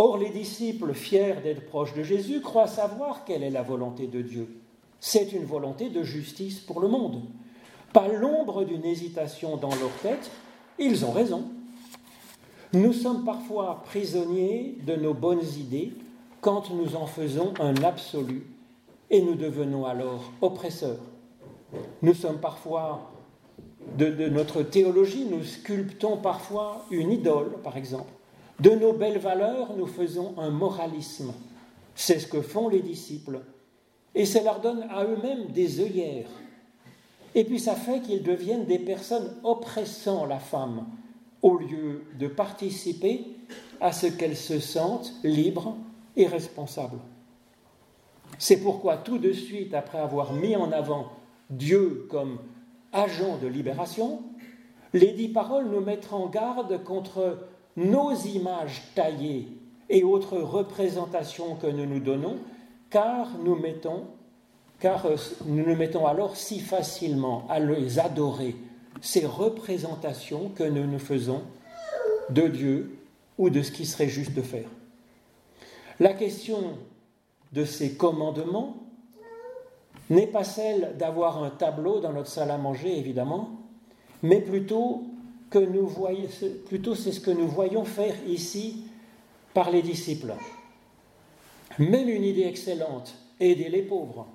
Or, 0.00 0.16
les 0.16 0.30
disciples, 0.30 0.94
fiers 0.94 1.34
d'être 1.42 1.66
proches 1.66 1.92
de 1.92 2.04
Jésus, 2.04 2.40
croient 2.40 2.68
savoir 2.68 3.24
quelle 3.24 3.42
est 3.42 3.50
la 3.50 3.62
volonté 3.62 4.06
de 4.06 4.22
Dieu. 4.22 4.48
C'est 5.00 5.32
une 5.32 5.44
volonté 5.44 5.88
de 5.88 6.04
justice 6.04 6.60
pour 6.60 6.78
le 6.78 6.86
monde. 6.86 7.22
Pas 7.92 8.06
l'ombre 8.06 8.62
d'une 8.62 8.84
hésitation 8.84 9.56
dans 9.56 9.74
leur 9.74 9.90
tête, 10.00 10.30
ils 10.78 11.04
ont 11.04 11.10
raison. 11.10 11.48
Nous 12.72 12.92
sommes 12.92 13.24
parfois 13.24 13.82
prisonniers 13.86 14.78
de 14.86 14.94
nos 14.94 15.14
bonnes 15.14 15.44
idées 15.58 15.92
quand 16.42 16.70
nous 16.70 16.94
en 16.94 17.06
faisons 17.06 17.52
un 17.58 17.74
absolu 17.82 18.46
et 19.10 19.20
nous 19.20 19.34
devenons 19.34 19.84
alors 19.84 20.30
oppresseurs. 20.40 21.00
Nous 22.02 22.14
sommes 22.14 22.38
parfois, 22.38 23.10
de, 23.96 24.10
de 24.10 24.28
notre 24.28 24.62
théologie, 24.62 25.26
nous 25.28 25.42
sculptons 25.42 26.18
parfois 26.18 26.86
une 26.92 27.10
idole, 27.10 27.54
par 27.64 27.76
exemple 27.76 28.12
de 28.60 28.70
nos 28.70 28.92
belles 28.92 29.18
valeurs, 29.18 29.74
nous 29.76 29.86
faisons 29.86 30.34
un 30.38 30.50
moralisme. 30.50 31.32
C'est 31.94 32.18
ce 32.18 32.26
que 32.26 32.42
font 32.42 32.68
les 32.68 32.80
disciples. 32.80 33.40
Et 34.14 34.24
ça 34.24 34.42
leur 34.42 34.60
donne 34.60 34.84
à 34.90 35.04
eux-mêmes 35.04 35.46
des 35.48 35.80
œillères. 35.80 36.30
Et 37.34 37.44
puis 37.44 37.60
ça 37.60 37.74
fait 37.74 38.00
qu'ils 38.00 38.22
deviennent 38.22 38.64
des 38.64 38.78
personnes 38.78 39.32
oppressant 39.44 40.26
la 40.26 40.38
femme, 40.38 40.86
au 41.42 41.56
lieu 41.56 42.04
de 42.18 42.26
participer 42.26 43.24
à 43.80 43.92
ce 43.92 44.06
qu'elle 44.06 44.36
se 44.36 44.58
sente 44.58 45.12
libre 45.22 45.76
et 46.16 46.26
responsable. 46.26 46.98
C'est 48.38 48.60
pourquoi 48.60 48.96
tout 48.96 49.18
de 49.18 49.32
suite, 49.32 49.74
après 49.74 49.98
avoir 49.98 50.32
mis 50.32 50.56
en 50.56 50.72
avant 50.72 51.12
Dieu 51.50 52.06
comme 52.10 52.38
agent 52.92 53.38
de 53.38 53.46
libération, 53.46 54.22
les 54.92 55.12
dix 55.12 55.28
paroles 55.28 55.68
nous 55.68 55.80
mettent 55.80 56.12
en 56.12 56.26
garde 56.26 56.82
contre 56.82 57.38
nos 57.78 58.12
images 58.12 58.82
taillées 58.94 59.46
et 59.88 60.02
autres 60.02 60.36
représentations 60.36 61.54
que 61.54 61.68
nous 61.68 61.86
nous 61.86 62.00
donnons, 62.00 62.36
car 62.90 63.38
nous 63.38 63.54
mettons, 63.54 64.04
car 64.80 65.06
euh, 65.06 65.16
nous 65.46 65.64
nous 65.64 65.76
mettons 65.76 66.06
alors 66.06 66.36
si 66.36 66.58
facilement 66.58 67.46
à 67.48 67.60
les 67.60 68.00
adorer, 68.00 68.56
ces 69.00 69.24
représentations 69.24 70.50
que 70.50 70.64
nous 70.64 70.86
nous 70.86 70.98
faisons 70.98 71.42
de 72.30 72.48
Dieu 72.48 72.98
ou 73.38 73.48
de 73.48 73.62
ce 73.62 73.70
qui 73.70 73.86
serait 73.86 74.08
juste 74.08 74.34
de 74.34 74.42
faire. 74.42 74.68
La 76.00 76.14
question 76.14 76.74
de 77.52 77.64
ces 77.64 77.94
commandements 77.94 78.76
n'est 80.10 80.26
pas 80.26 80.44
celle 80.44 80.96
d'avoir 80.98 81.42
un 81.42 81.50
tableau 81.50 82.00
dans 82.00 82.12
notre 82.12 82.28
salle 82.28 82.50
à 82.50 82.58
manger, 82.58 82.98
évidemment, 82.98 83.50
mais 84.22 84.40
plutôt 84.40 85.04
que 85.50 85.58
nous 85.58 85.86
voyons, 85.86 86.28
plutôt 86.66 86.94
c'est 86.94 87.12
ce 87.12 87.20
que 87.20 87.30
nous 87.30 87.48
voyons 87.48 87.84
faire 87.84 88.14
ici 88.26 88.84
par 89.54 89.70
les 89.70 89.82
disciples. 89.82 90.34
Même 91.78 92.08
une 92.08 92.24
idée 92.24 92.42
excellente, 92.42 93.14
aider 93.40 93.68
les 93.68 93.82
pauvres. 93.82 94.26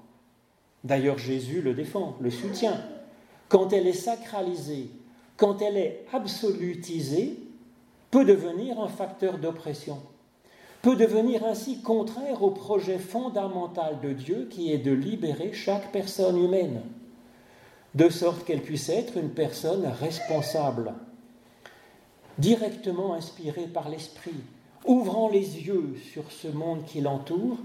D'ailleurs, 0.84 1.18
Jésus 1.18 1.62
le 1.62 1.74
défend, 1.74 2.16
le 2.20 2.30
soutient. 2.30 2.82
Quand 3.50 3.74
elle 3.74 3.88
est 3.88 3.94
sacralisée, 3.94 4.90
quand 5.38 5.62
elle 5.62 5.78
est 5.78 6.06
absolutisée, 6.12 7.38
peut 8.12 8.26
devenir 8.26 8.80
un 8.80 8.88
facteur 8.88 9.38
d'oppression, 9.38 10.00
peut 10.82 10.96
devenir 10.96 11.46
ainsi 11.46 11.82
contraire 11.82 12.44
au 12.44 12.52
projet 12.52 13.00
fondamental 13.00 14.00
de 14.02 14.14
Dieu 14.14 14.48
qui 14.50 14.72
est 14.72 14.78
de 14.78 14.92
libérer 14.92 15.54
chaque 15.54 15.92
personne 15.92 16.38
humaine 16.38 16.82
de 17.96 18.10
sorte 18.10 18.46
qu'elle 18.46 18.62
puisse 18.62 18.90
être 18.90 19.18
une 19.18 19.30
personne 19.30 19.86
responsable, 19.86 20.94
directement 22.38 23.14
inspirée 23.14 23.68
par 23.68 23.90
l'Esprit, 23.90 24.42
ouvrant 24.86 25.30
les 25.30 25.62
yeux 25.62 25.96
sur 26.12 26.32
ce 26.32 26.48
monde 26.48 26.86
qui 26.86 27.02
l'entoure 27.02 27.58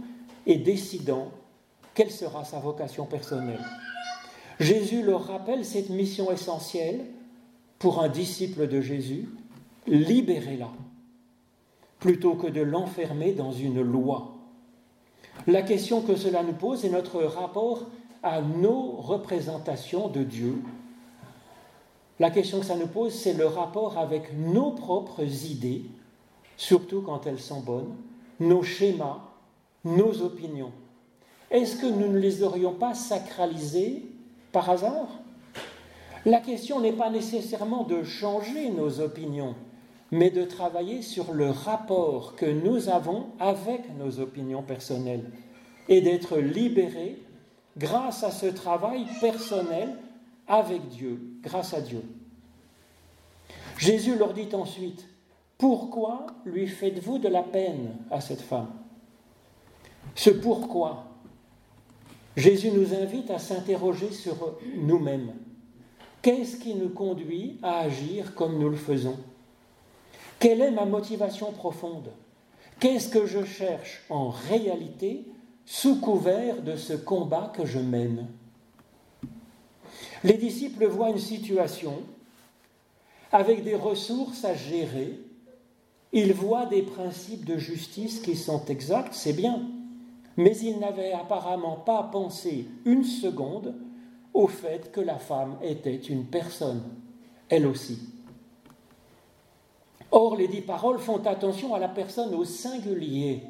et 0.47 0.57
décidant 0.57 1.31
quelle 1.95 2.11
sera 2.11 2.45
sa 2.45 2.59
vocation 2.59 3.07
personnelle. 3.07 3.65
Jésus 4.61 5.03
leur 5.03 5.27
rappelle 5.27 5.65
cette 5.65 5.91
mission 5.91 6.31
essentielle 6.31 7.05
pour 7.79 8.03
un 8.03 8.09
disciple 8.09 8.67
de 8.67 8.81
Jésus, 8.81 9.29
libérez-la, 9.87 10.71
plutôt 12.01 12.35
que 12.35 12.49
de 12.49 12.61
l'enfermer 12.61 13.33
dans 13.33 13.53
une 13.53 13.81
loi. 13.81 14.35
La 15.47 15.63
question 15.63 16.03
que 16.03 16.17
cela 16.17 16.43
nous 16.43 16.53
pose 16.53 16.85
est 16.85 16.91
notre 16.91 17.23
rapport 17.23 17.87
à 18.23 18.41
nos 18.41 18.93
représentations 18.93 20.09
de 20.09 20.23
Dieu. 20.23 20.63
La 22.19 22.31
question 22.31 22.61
que 22.61 22.67
ça 22.67 22.77
nous 22.77 22.89
pose, 22.89 23.13
c'est 23.13 23.35
le 23.35 23.47
rapport 23.47 23.97
avec 23.97 24.37
nos 24.37 24.73
propres 24.73 25.23
idées, 25.23 25.83
surtout 26.57 27.03
quand 27.03 27.27
elles 27.27 27.41
sont 27.41 27.61
bonnes, 27.61 27.95
nos 28.41 28.63
schémas, 28.63 29.21
nos 29.85 30.23
opinions. 30.23 30.73
Est-ce 31.51 31.77
que 31.77 31.87
nous 31.87 32.13
ne 32.13 32.19
les 32.19 32.43
aurions 32.43 32.75
pas 32.75 32.95
sacralisées 32.95 34.03
par 34.53 34.69
hasard? 34.69 35.09
La 36.27 36.41
question 36.41 36.81
n'est 36.81 36.93
pas 36.93 37.11
nécessairement 37.11 37.85
de 37.85 38.03
changer 38.03 38.71
nos 38.71 39.01
opinions, 39.01 39.55
mais 40.11 40.31
de 40.31 40.45
travailler 40.45 41.03
sur 41.03 41.33
le 41.33 41.51
rapport 41.51 42.35
que 42.35 42.47
nous 42.47 42.89
avons 42.89 43.27
avec 43.39 43.97
nos 43.97 44.19
opinions 44.19 44.63
personnelles 44.63 45.31
et 45.89 46.01
d'être 46.01 46.39
libérés 46.39 47.23
grâce 47.79 48.25
à 48.25 48.31
ce 48.31 48.47
travail 48.47 49.07
personnel 49.21 49.97
avec 50.47 50.89
Dieu, 50.89 51.21
grâce 51.43 51.75
à 51.75 51.81
Dieu. 51.81 52.03
Jésus 53.79 54.17
leur 54.17 54.35
dit 54.35 54.49
ensuite, 54.53 55.07
pourquoi 55.57 56.27
lui 56.45 56.67
faites-vous 56.67 57.19
de 57.19 57.29
la 57.29 57.43
peine 57.43 57.97
à 58.11 58.21
cette 58.21 58.41
femme? 58.41 58.73
Ce 60.15 60.31
pourquoi, 60.31 61.05
Jésus 62.37 62.71
nous 62.71 62.95
invite 62.95 63.31
à 63.31 63.39
s'interroger 63.39 64.11
sur 64.11 64.59
nous-mêmes. 64.77 65.33
Qu'est-ce 66.23 66.57
qui 66.57 66.75
nous 66.75 66.89
conduit 66.89 67.59
à 67.63 67.81
agir 67.81 68.35
comme 68.35 68.59
nous 68.59 68.69
le 68.69 68.77
faisons? 68.77 69.19
Quelle 70.39 70.61
est 70.61 70.71
ma 70.71 70.85
motivation 70.85 71.53
profonde? 71.53 72.11
Qu'est-ce 72.81 73.09
que 73.09 73.27
je 73.27 73.45
cherche 73.45 74.05
en 74.09 74.31
réalité 74.31 75.25
sous 75.71 76.01
couvert 76.01 76.63
de 76.63 76.77
ce 76.77 76.95
combat 76.95 77.53
que 77.55 77.67
je 77.67 77.79
mène. 77.79 78.27
Les 80.25 80.39
disciples 80.39 80.87
voient 80.87 81.11
une 81.11 81.19
situation 81.19 81.93
avec 83.31 83.63
des 83.65 83.75
ressources 83.75 84.47
à 84.47 84.55
gérer. 84.55 85.21
Ils 86.15 86.33
voient 86.33 86.65
des 86.65 86.81
principes 86.81 87.45
de 87.45 87.59
justice 87.59 88.21
qui 88.21 88.35
sont 88.35 88.65
exacts, 88.65 89.13
c'est 89.13 89.35
bien, 89.35 89.61
mais 90.39 90.57
ils 90.57 90.79
n'avaient 90.79 91.13
apparemment 91.13 91.77
pas 91.77 92.03
pensé 92.05 92.67
une 92.87 93.05
seconde 93.05 93.75
au 94.33 94.47
fait 94.47 94.91
que 94.91 95.03
la 95.03 95.19
femme 95.19 95.59
était 95.63 95.97
une 95.97 96.25
personne, 96.25 96.83
elle 97.51 97.67
aussi. 97.67 97.99
Or, 100.11 100.35
les 100.35 100.49
dix 100.49 100.63
paroles 100.63 100.99
font 100.99 101.27
attention 101.27 101.75
à 101.75 101.79
la 101.79 101.89
personne 101.89 102.35
au 102.35 102.47
singulier, 102.47 103.43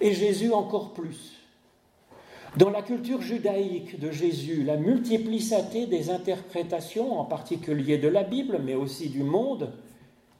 et 0.00 0.14
Jésus 0.14 0.50
encore 0.50 0.94
plus. 0.94 1.41
Dans 2.56 2.68
la 2.68 2.82
culture 2.82 3.22
judaïque 3.22 3.98
de 3.98 4.10
Jésus, 4.10 4.62
la 4.62 4.76
multiplicité 4.76 5.86
des 5.86 6.10
interprétations, 6.10 7.18
en 7.18 7.24
particulier 7.24 7.96
de 7.96 8.08
la 8.08 8.24
Bible, 8.24 8.60
mais 8.62 8.74
aussi 8.74 9.08
du 9.08 9.22
monde, 9.22 9.72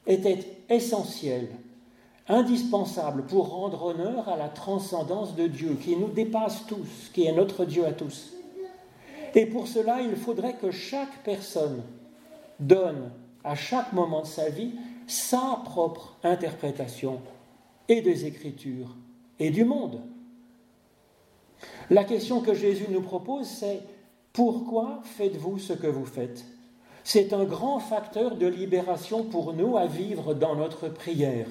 était 0.05 0.39
essentielle, 0.69 1.47
indispensable 2.27 3.25
pour 3.25 3.49
rendre 3.49 3.83
honneur 3.85 4.29
à 4.29 4.37
la 4.37 4.47
transcendance 4.47 5.35
de 5.35 5.47
Dieu, 5.47 5.75
qui 5.81 5.97
nous 5.97 6.09
dépasse 6.09 6.67
tous, 6.67 7.09
qui 7.13 7.25
est 7.25 7.33
notre 7.33 7.65
Dieu 7.65 7.83
à 7.85 7.93
tous. 7.93 8.33
Et 9.33 9.47
pour 9.47 9.67
cela, 9.67 10.01
il 10.01 10.15
faudrait 10.15 10.57
que 10.57 10.69
chaque 10.69 11.23
personne 11.23 11.81
donne 12.59 13.11
à 13.43 13.55
chaque 13.55 13.91
moment 13.91 14.21
de 14.21 14.27
sa 14.27 14.49
vie 14.49 14.73
sa 15.07 15.61
propre 15.65 16.15
interprétation 16.23 17.21
et 17.89 18.01
des 18.01 18.25
Écritures 18.25 18.95
et 19.39 19.49
du 19.49 19.65
monde. 19.65 19.99
La 21.89 22.03
question 22.03 22.41
que 22.41 22.53
Jésus 22.53 22.87
nous 22.89 23.01
propose, 23.01 23.47
c'est 23.47 23.81
pourquoi 24.31 25.01
faites-vous 25.03 25.59
ce 25.59 25.73
que 25.73 25.87
vous 25.87 26.05
faites? 26.05 26.43
C'est 27.03 27.33
un 27.33 27.43
grand 27.43 27.79
facteur 27.79 28.37
de 28.37 28.47
libération 28.47 29.23
pour 29.23 29.53
nous 29.53 29.77
à 29.77 29.85
vivre 29.85 30.33
dans 30.33 30.55
notre 30.55 30.87
prière. 30.87 31.47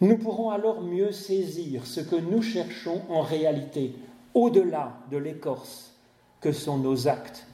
Nous 0.00 0.18
pourrons 0.18 0.50
alors 0.50 0.80
mieux 0.80 1.12
saisir 1.12 1.86
ce 1.86 2.00
que 2.00 2.16
nous 2.16 2.42
cherchons 2.42 3.02
en 3.08 3.20
réalité, 3.20 3.94
au-delà 4.34 4.98
de 5.10 5.18
l'écorce 5.18 5.94
que 6.40 6.52
sont 6.52 6.78
nos 6.78 7.06
actes, 7.06 7.46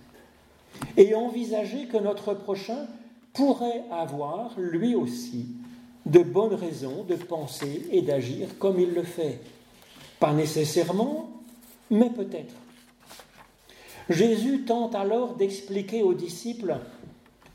et 0.97 1.15
envisager 1.15 1.87
que 1.87 1.97
notre 1.97 2.35
prochain 2.35 2.87
pourrait 3.33 3.85
avoir, 3.91 4.59
lui 4.59 4.95
aussi, 4.95 5.47
de 6.07 6.21
bonnes 6.21 6.55
raisons 6.55 7.05
de 7.09 7.17
penser 7.17 7.87
et 7.91 8.01
d'agir 8.01 8.59
comme 8.59 8.81
il 8.81 8.95
le 8.95 9.03
fait. 9.03 9.41
Pas 10.21 10.33
nécessairement, 10.33 11.29
mais 11.91 12.11
peut-être. 12.11 12.55
Jésus 14.09 14.65
tente 14.65 14.95
alors 14.95 15.35
d'expliquer 15.35 16.03
aux 16.03 16.15
disciples 16.15 16.79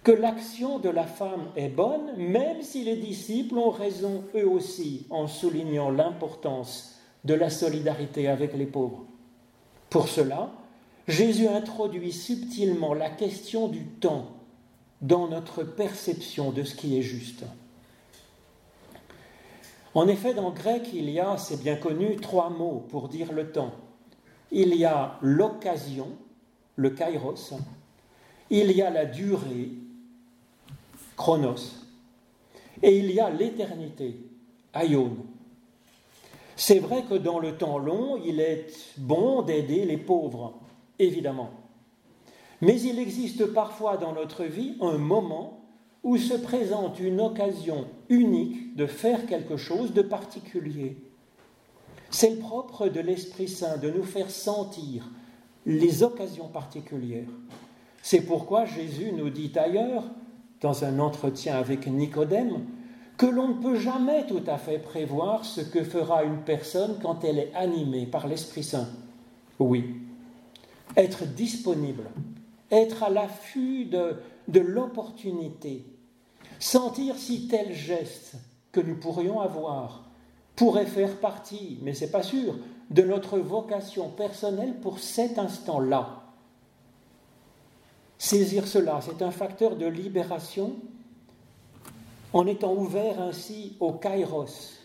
que 0.04 0.12
l'action 0.12 0.80
de 0.80 0.90
la 0.90 1.06
femme 1.06 1.48
est 1.56 1.70
bonne, 1.70 2.16
même 2.18 2.62
si 2.62 2.84
les 2.84 2.98
disciples 2.98 3.58
ont 3.58 3.70
raison 3.70 4.24
eux 4.36 4.48
aussi 4.48 5.06
en 5.10 5.28
soulignant 5.28 5.92
l'importance 5.92 7.00
de 7.24 7.36
la 7.36 7.50
solidarité 7.50 8.28
avec 8.28 8.56
les 8.56 8.66
pauvres. 8.66 9.06
Pour 9.90 10.08
cela, 10.08 10.52
Jésus 11.08 11.48
introduit 11.48 12.12
subtilement 12.12 12.94
la 12.94 13.10
question 13.10 13.68
du 13.68 13.86
temps 13.86 14.28
dans 15.02 15.28
notre 15.28 15.64
perception 15.64 16.52
de 16.52 16.64
ce 16.64 16.76
qui 16.76 16.98
est 16.98 17.02
juste. 17.02 17.44
En 19.94 20.08
effet, 20.08 20.34
dans 20.34 20.50
le 20.50 20.56
grec, 20.56 20.90
il 20.94 21.10
y 21.10 21.20
a, 21.20 21.38
c'est 21.38 21.62
bien 21.62 21.76
connu, 21.76 22.16
trois 22.16 22.50
mots 22.50 22.86
pour 22.90 23.10
dire 23.10 23.34
le 23.34 23.52
temps 23.52 23.74
il 24.52 24.76
y 24.76 24.86
a 24.86 25.18
l'occasion, 25.22 26.10
le 26.76 26.90
kairos, 26.92 27.54
il 28.50 28.72
y 28.72 28.82
a 28.82 28.90
la 28.90 29.06
durée, 29.06 29.70
chronos, 31.16 31.86
et 32.84 32.98
il 32.98 33.12
y 33.12 33.20
a 33.20 33.30
l'éternité, 33.30 34.18
aion. 34.74 35.16
C'est 36.56 36.80
vrai 36.80 37.04
que 37.10 37.16
dans 37.16 37.40
le 37.40 37.58
temps 37.58 37.78
long, 37.78 38.22
il 38.24 38.40
est 38.40 38.68
bon 38.98 39.42
d'aider 39.42 39.86
les 39.86 39.98
pauvres, 39.98 40.60
évidemment. 41.00 41.52
Mais 42.62 42.80
il 42.82 43.00
existe 43.00 43.46
parfois 43.48 43.98
dans 43.98 44.14
notre 44.14 44.44
vie 44.44 44.76
un 44.82 44.98
moment 44.98 45.62
où 46.04 46.18
se 46.18 46.34
présente 46.34 47.00
une 47.00 47.20
occasion 47.20 47.88
unique 48.10 48.76
de 48.76 48.86
faire 48.86 49.26
quelque 49.26 49.58
chose 49.58 49.94
de 49.94 50.02
particulier. 50.02 50.98
C'est 52.12 52.30
le 52.30 52.40
propre 52.40 52.90
de 52.90 53.00
l'Esprit 53.00 53.48
Saint 53.48 53.78
de 53.78 53.90
nous 53.90 54.04
faire 54.04 54.30
sentir 54.30 55.10
les 55.66 56.04
occasions 56.04 56.50
particulières. 56.50 57.30
C'est 58.04 58.22
pourquoi 58.22 58.66
Jésus 58.66 59.14
nous 59.14 59.30
dit 59.30 59.52
ailleurs, 59.56 60.04
dans 60.60 60.84
un 60.84 61.00
entretien 61.00 61.56
avec 61.58 61.88
Nicodème, 61.88 62.66
que 63.18 63.26
l'on 63.26 63.50
ne 63.50 63.62
peut 63.62 63.78
jamais 63.78 64.26
tout 64.28 64.44
à 64.48 64.58
fait 64.58 64.80
prévoir 64.80 65.46
ce 65.46 65.62
que 65.62 65.84
fera 65.84 66.24
une 66.24 66.42
personne 66.42 66.98
quand 67.02 67.24
elle 67.24 67.40
est 67.40 67.54
animée 67.56 68.06
par 68.06 68.28
l'Esprit 68.28 68.64
Saint. 68.64 68.90
Oui, 69.60 69.96
être 70.98 71.26
disponible, 71.26 72.10
être 72.72 73.04
à 73.04 73.10
l'affût 73.10 73.86
de, 73.86 74.18
de 74.50 74.60
l'opportunité, 74.60 75.86
sentir 76.60 77.16
si 77.16 77.48
tel 77.48 77.74
geste 77.74 78.36
que 78.72 78.82
nous 78.82 78.96
pourrions 78.96 79.40
avoir 79.40 80.11
pourrait 80.62 80.86
faire 80.86 81.20
partie, 81.20 81.80
mais 81.82 81.96
ce 81.96 82.06
n'est 82.06 82.12
pas 82.12 82.22
sûr, 82.22 82.54
de 82.92 83.02
notre 83.02 83.40
vocation 83.40 84.10
personnelle 84.10 84.76
pour 84.80 85.00
cet 85.00 85.40
instant-là. 85.40 86.22
Saisir 88.20 88.68
cela, 88.68 89.00
c'est 89.02 89.24
un 89.24 89.32
facteur 89.32 89.76
de 89.76 89.88
libération 89.88 90.76
en 92.32 92.46
étant 92.46 92.76
ouvert 92.76 93.20
ainsi 93.20 93.76
au 93.80 93.94
kairos, 93.94 94.78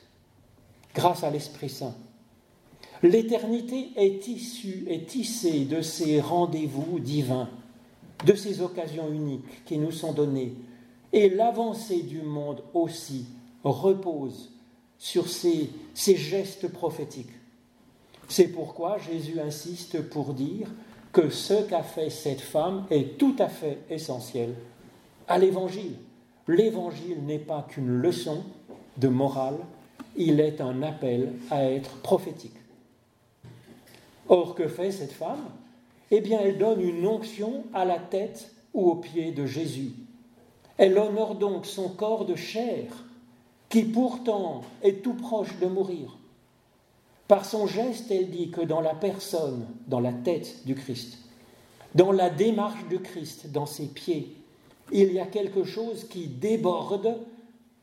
grâce 0.95 1.23
à 1.23 1.31
l'Esprit 1.31 1.69
Saint. 1.69 1.95
L'éternité 3.03 3.91
est 3.97 4.27
issue, 4.29 4.87
est 4.89 5.07
tissée 5.07 5.67
de 5.67 5.83
ces 5.83 6.23
rendez-vous 6.23 7.01
divins, 7.01 7.51
de 8.25 8.35
ces 8.35 8.63
occasions 8.63 9.13
uniques 9.13 9.63
qui 9.67 9.77
nous 9.77 9.93
sont 9.93 10.15
données. 10.15 10.55
Et 11.13 11.29
l'avancée 11.29 12.01
du 12.01 12.23
monde 12.23 12.63
aussi 12.73 13.27
repose 13.63 14.56
sur 14.99 15.29
ces, 15.29 15.71
gestes 15.95 16.69
prophétiques. 16.69 17.33
C'est 18.29 18.49
pourquoi 18.49 18.99
Jésus 18.99 19.41
insiste 19.41 20.01
pour 20.03 20.35
dire 20.35 20.69
que 21.13 21.31
ce 21.31 21.63
qu'a 21.63 21.83
fait 21.83 22.11
cette 22.11 22.41
femme 22.41 22.87
est 22.91 23.19
tout 23.19 23.37
à 23.39 23.49
fait 23.49 23.79
essentiel 23.89 24.55
à 25.29 25.39
l'Évangile. 25.39 25.97
L'Évangile 26.49 27.25
n'est 27.25 27.39
pas 27.39 27.67
qu'une 27.69 27.89
leçon 27.89 28.45
de 28.97 29.09
morale, 29.09 29.59
il 30.17 30.41
est 30.41 30.61
un 30.61 30.83
appel 30.83 31.33
à 31.51 31.65
être 31.65 31.97
prophétique. 32.01 32.57
Or, 34.29 34.55
que 34.55 34.67
fait 34.67 34.91
cette 34.91 35.13
femme? 35.13 35.45
Eh 36.11 36.21
bien, 36.21 36.41
elle 36.43 36.59
donne 36.59 36.81
une 36.81 37.07
onction 37.07 37.65
à 37.75 37.85
la 37.85 37.99
tête 37.99 38.51
ou 38.75 38.91
aux 38.91 38.97
pieds 38.97 39.33
de 39.33 39.47
Jésus. 39.47 39.93
Elle 40.79 40.99
honore 40.99 41.35
donc 41.35 41.67
son 41.67 41.89
corps 41.89 42.25
de 42.25 42.35
chair 42.35 43.06
qui 43.69 43.83
pourtant 43.85 44.63
est 44.83 45.03
tout 45.03 45.15
proche 45.15 45.59
de 45.59 45.67
mourir. 45.67 46.17
Par 47.29 47.45
son 47.45 47.67
geste, 47.67 48.11
elle 48.11 48.31
dit 48.31 48.51
que 48.51 48.61
dans 48.61 48.81
la 48.81 48.95
personne, 48.95 49.67
dans 49.89 50.01
la 50.01 50.13
tête 50.13 50.65
du 50.65 50.75
Christ, 50.75 51.19
dans 51.95 52.13
la 52.13 52.31
démarche 52.31 52.87
du 52.89 53.01
Christ, 53.01 53.51
dans 53.51 53.67
ses 53.67 53.87
pieds, 53.87 54.37
il 54.93 55.13
y 55.13 55.19
a 55.19 55.27
quelque 55.27 55.65
chose 55.65 56.05
qui 56.05 56.29
déborde 56.29 57.19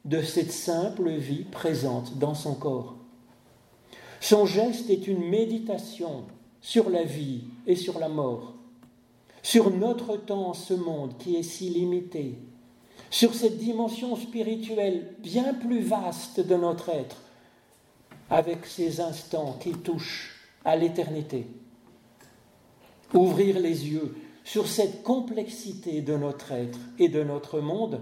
de 0.06 0.22
cette 0.22 0.52
simple 0.52 1.10
vie 1.10 1.44
présente 1.44 2.18
dans 2.18 2.36
son 2.36 2.56
corps. 2.56 2.96
Son 4.22 4.46
geste 4.46 4.90
est 4.90 5.08
une 5.08 5.30
méditation 5.30 6.24
sur 6.62 6.90
la 6.90 7.04
vie 7.04 7.42
et 7.68 7.76
sur 7.76 8.00
la 8.00 8.08
mort, 8.08 8.54
sur 9.42 9.70
notre 9.70 10.16
temps, 10.16 10.54
ce 10.54 10.74
monde 10.74 11.18
qui 11.18 11.36
est 11.36 11.44
si 11.44 11.70
limité, 11.70 12.36
sur 13.14 13.36
cette 13.36 13.60
dimension 13.60 14.16
spirituelle 14.16 15.14
bien 15.20 15.54
plus 15.54 15.82
vaste 15.82 16.40
de 16.40 16.56
notre 16.56 16.90
être, 16.90 17.22
avec 18.32 18.66
ces 18.66 19.02
instants 19.02 19.56
qui 19.60 19.72
touchent 19.72 20.36
à 20.66 20.76
l'éternité. 20.76 21.46
Ouvrir 23.14 23.60
les 23.60 23.88
yeux 23.88 24.16
sur 24.44 24.66
cette 24.66 25.04
complexité 25.04 26.02
de 26.02 26.18
notre 26.18 26.54
être 26.54 26.80
et 26.98 27.08
de 27.08 27.22
notre 27.24 27.60
monde, 27.60 28.02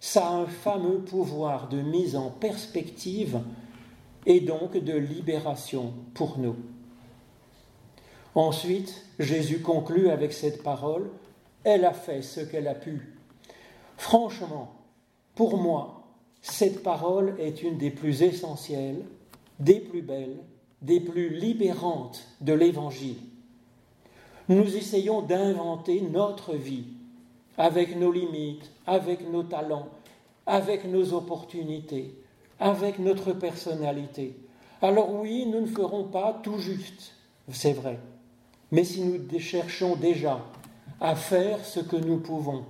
ça 0.00 0.26
a 0.26 0.32
un 0.32 0.46
fameux 0.46 0.98
pouvoir 0.98 1.68
de 1.68 1.80
mise 1.80 2.16
en 2.16 2.30
perspective 2.30 3.38
et 4.26 4.40
donc 4.40 4.76
de 4.76 4.94
libération 4.94 5.94
pour 6.12 6.40
nous. 6.40 6.56
Ensuite, 8.34 9.06
Jésus 9.20 9.60
conclut 9.60 10.10
avec 10.10 10.32
cette 10.32 10.64
parole, 10.64 11.08
Elle 11.62 11.84
a 11.84 11.92
fait 11.92 12.22
ce 12.22 12.40
qu'elle 12.40 12.66
a 12.66 12.74
pu 12.74 13.19
Franchement, 14.00 14.72
pour 15.34 15.58
moi, 15.58 16.06
cette 16.40 16.82
parole 16.82 17.34
est 17.38 17.62
une 17.62 17.76
des 17.76 17.90
plus 17.90 18.22
essentielles, 18.22 19.04
des 19.58 19.78
plus 19.78 20.00
belles 20.00 20.38
des 20.80 21.00
plus 21.00 21.28
libérantes 21.28 22.26
de 22.40 22.54
l'Évangile. 22.54 23.18
Nous 24.48 24.74
essayons 24.74 25.20
d'inventer 25.20 26.00
notre 26.00 26.54
vie 26.54 26.84
avec 27.58 27.94
nos 27.94 28.10
limites, 28.10 28.70
avec 28.86 29.30
nos 29.30 29.42
talents, 29.42 29.88
avec 30.46 30.86
nos 30.86 31.12
opportunités, 31.12 32.14
avec 32.58 33.00
notre 33.00 33.34
personnalité. 33.34 34.34
Alors 34.80 35.12
oui, 35.12 35.44
nous 35.44 35.60
ne 35.60 35.66
ferons 35.66 36.04
pas 36.04 36.40
tout 36.42 36.58
juste, 36.58 37.12
c'est 37.52 37.74
vrai, 37.74 37.98
mais 38.72 38.84
si 38.84 39.02
nous 39.02 39.20
cherchons 39.38 39.94
déjà 39.94 40.40
à 41.02 41.14
faire 41.14 41.62
ce 41.66 41.80
que 41.80 41.96
nous 41.96 42.16
pouvons, 42.16 42.64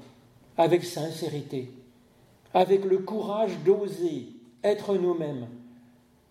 avec 0.60 0.84
sincérité, 0.84 1.70
avec 2.52 2.84
le 2.84 2.98
courage 2.98 3.52
d'oser 3.64 4.28
être 4.62 4.94
nous-mêmes 4.94 5.46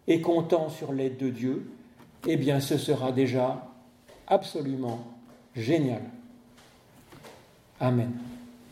et 0.07 0.21
comptant 0.21 0.69
sur 0.69 0.93
l'aide 0.93 1.17
de 1.17 1.29
Dieu, 1.29 1.71
eh 2.27 2.37
bien 2.37 2.59
ce 2.59 2.77
sera 2.77 3.11
déjà 3.11 3.67
absolument 4.27 4.99
génial. 5.55 6.03
Amen. 7.79 8.11